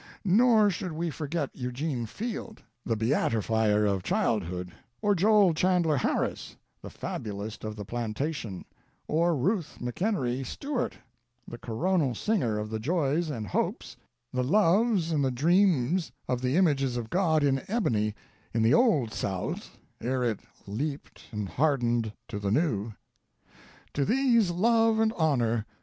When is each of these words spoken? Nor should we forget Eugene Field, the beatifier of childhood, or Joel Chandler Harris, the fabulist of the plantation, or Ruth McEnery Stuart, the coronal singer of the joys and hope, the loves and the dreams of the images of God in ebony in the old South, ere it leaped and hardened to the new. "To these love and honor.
Nor 0.25 0.71
should 0.71 0.93
we 0.93 1.11
forget 1.11 1.51
Eugene 1.55 2.07
Field, 2.07 2.63
the 2.83 2.97
beatifier 2.97 3.85
of 3.85 4.01
childhood, 4.01 4.71
or 4.99 5.13
Joel 5.13 5.53
Chandler 5.53 5.97
Harris, 5.97 6.55
the 6.81 6.89
fabulist 6.89 7.63
of 7.63 7.75
the 7.75 7.85
plantation, 7.85 8.65
or 9.07 9.35
Ruth 9.35 9.77
McEnery 9.79 10.43
Stuart, 10.43 10.97
the 11.47 11.59
coronal 11.59 12.15
singer 12.15 12.57
of 12.57 12.71
the 12.71 12.79
joys 12.79 13.29
and 13.29 13.45
hope, 13.45 13.83
the 14.33 14.43
loves 14.43 15.11
and 15.11 15.23
the 15.23 15.29
dreams 15.29 16.11
of 16.27 16.41
the 16.41 16.57
images 16.57 16.97
of 16.97 17.11
God 17.11 17.43
in 17.43 17.61
ebony 17.67 18.15
in 18.55 18.63
the 18.63 18.73
old 18.73 19.13
South, 19.13 19.77
ere 20.01 20.23
it 20.23 20.39
leaped 20.65 21.25
and 21.31 21.47
hardened 21.47 22.11
to 22.27 22.39
the 22.39 22.49
new. 22.49 22.91
"To 23.93 24.03
these 24.03 24.49
love 24.49 24.97
and 24.99 25.13
honor. 25.13 25.67